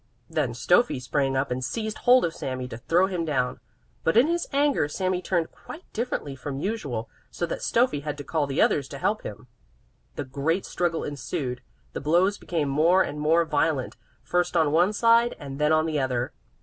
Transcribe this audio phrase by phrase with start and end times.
[0.27, 3.59] Then Stöffi sprang up and seized hold of Sami to throw him down;
[4.03, 8.23] but in his anger Sami turned quite differently from usual, so that Stöffi had to
[8.23, 9.45] call the others to help him.
[10.17, 11.61] A great struggle ensued;
[11.93, 15.99] the blows became more and more violent, first on one side and then on the
[15.99, 16.33] other.